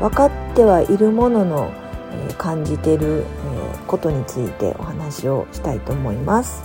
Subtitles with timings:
[0.00, 1.70] 分かってはいるものの、
[2.30, 6.64] え、感じてる、え、ことについてお話をしたいと思います。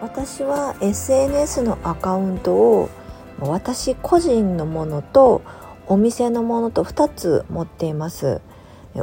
[0.00, 2.88] 私は SNS のアカウントを
[3.40, 5.42] 私個人のものと
[5.86, 8.40] お店のものと2つ持っています。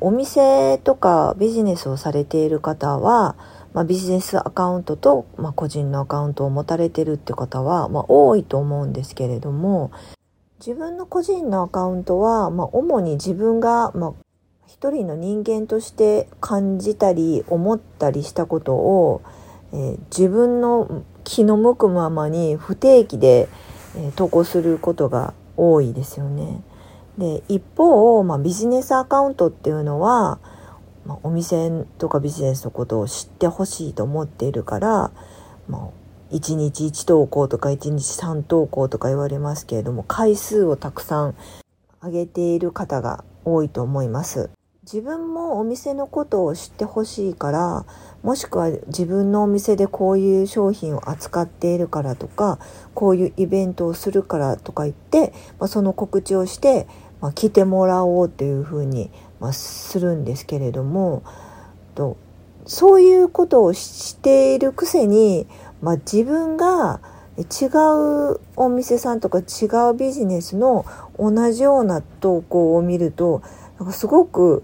[0.00, 3.36] お店とかビジネスをされている方は、
[3.72, 9.90] まあ、ビジネスアカウントと、まあ、個人のアカウントを持たれてるって方は、まあ、多いと思うんですけれども
[10.60, 14.12] 自分の個人のアカウントは、まあ、主に自分が、まあ、
[14.66, 19.22] 一人の人間として感じたり思ったりしたことを、
[19.72, 23.48] えー、自分の気の向くままに不定期で、
[23.96, 26.62] えー、投稿することが多いですよね。
[27.16, 30.40] で一方、まあ、ビジネスアカウントっていうのは、
[31.06, 35.10] まあ、お店とかビジネスのことを知ってほしいと思っているから、
[35.68, 35.99] まあ、
[36.32, 41.34] 1日1投稿とか1日3投稿とか言われますけれども回数をたくさん
[42.02, 44.50] 上げている方が多いと思います。
[44.82, 47.84] 自分もお店のことを知ってほしいから
[48.22, 52.58] もしくは自分のお店でこういう商品を扱っているからとか
[52.94, 56.88] こういうイベントをするからとか言って、まあ、その告知をして、
[57.20, 61.22] まあ、来てもらおうというふうに、まあ、するんですけれども
[61.94, 62.16] と
[62.66, 65.46] そういうことをしているくせに
[65.82, 67.00] まあ、自分が
[67.38, 67.66] 違
[68.34, 70.84] うお店さんとか違うビジネスの
[71.18, 73.42] 同じような投稿を見ると
[73.78, 74.62] なんかすごく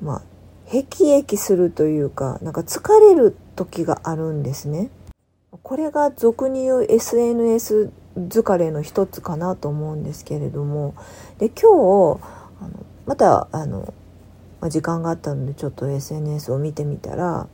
[0.00, 0.22] まあ
[0.66, 4.90] へきへきするというかなんか疲れる時があるんですね。
[5.62, 10.94] これが俗に言う SNS 疲れの一つかなと思うんですけれども
[11.38, 12.20] で今日
[12.60, 13.94] あのまたあの、
[14.60, 17.48] まあ、時間があったのでちょっと SNS を見てみたら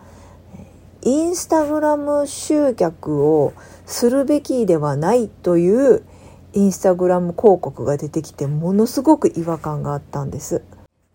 [1.03, 3.55] インスタグラム集客を
[3.87, 6.05] するべきではないという
[6.53, 10.63] インスタグラム広告が出てきてものすごく違和感があったんです。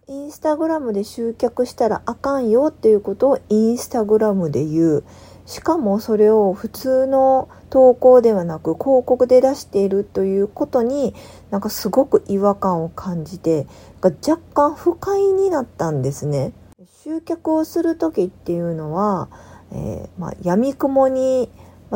[0.07, 5.03] インスタグラムで集客したらあかんよっていうことをインスタグラムで言う。
[5.45, 11.13] しかもそれを普通の投稿ではなく広告で出しているということに
[11.51, 13.67] なんかすごく違和感を感じて
[14.01, 16.53] 若干不快になったんですね。
[17.03, 19.29] 集客をする時っていうのは
[19.71, 21.49] えー、まあ、闇雲に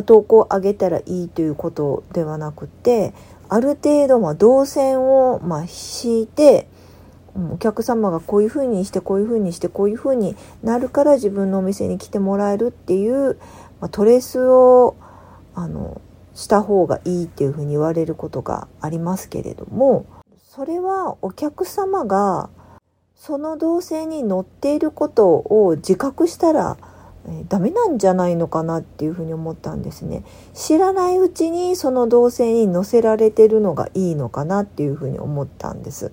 [0.05, 3.13] 投稿を上げたらいいということではなくて
[3.49, 6.67] ある程度ま動線をま敷いて
[7.51, 13.39] お客様がこういうふうにしてこういうふうにしてこういうふうになるから自分のお店に来てもらえるっていう、
[13.79, 14.95] まあ、トレースを
[15.55, 16.01] あの
[16.33, 20.05] した方がいいっていうふうに言われることがありますけれども
[20.37, 22.49] それはお客様が
[23.15, 26.77] その動線に乗っていることを自覚したら
[27.27, 30.23] えダメなんじゃないのかなっていうふうに思ったんですね。
[30.53, 36.11] 知らないうちにその動線に乗せられてるのがいいのかなっていうふうに思ったんです。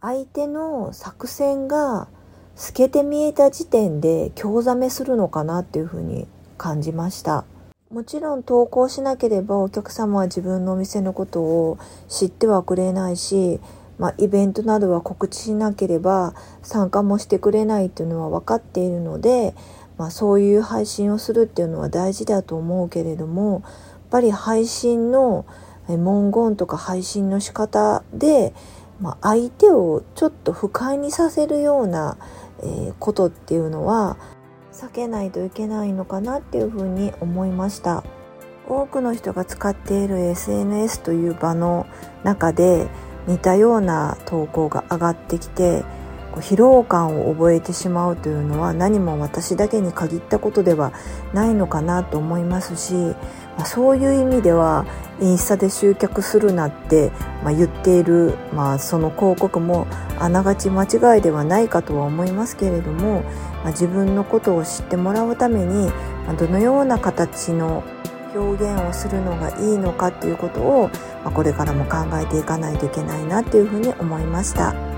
[0.00, 2.08] 相手の作戦が
[2.56, 6.26] 透けて見えた時点で興ざめするのかなっていうふうに
[6.58, 7.44] 感じました。
[7.90, 11.78] もちろん投稿しなければお客様は自分のお店のことを
[12.08, 13.60] 知ってはくれないし
[13.98, 19.54] まあ、イベントなどは告知しなければ参加もしてくれないというのは分かっているので
[19.98, 25.46] まあ、そういう配信をするっていうのは大事だと思うけれどもやっぱり配信の
[25.88, 28.54] 文言とか配信の仕方で、
[29.00, 32.16] まあ、相手をちょっと不快にさせるような、
[32.60, 34.16] えー、ことっていうのは
[34.72, 38.02] 避けないといけないのかなっていうふうに思いました。
[38.66, 41.86] 多くの人が使っている SNS という場の
[42.22, 42.88] 中で
[43.26, 45.84] 似たような投稿が上がってきて
[46.34, 50.92] こう疲労感を覚えてしまうというのは何も私だけに限ったことでは
[51.32, 52.94] ないのかなと思いますし、
[53.56, 54.84] まあ、そういう意味では
[55.20, 57.12] インスタで集客するなって、
[57.44, 59.86] まあ、言っている、まあ、その広告も
[60.18, 63.22] あながち間違いではないかとは思いますけれども、
[63.62, 65.86] まあ、自分のことを知ってもらうために、
[66.26, 67.84] まあ、どのような形の
[68.34, 70.90] 表現をするのがいいのかっていうことを、
[71.22, 74.93] まあ、これからも考えていかないといけないなっていうふうに思いました。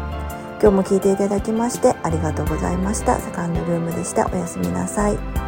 [0.61, 3.21] 今日も聞いていただきましてありがとうございました。
[3.21, 4.27] セカンドルームでした。
[4.33, 5.46] おやすみなさい。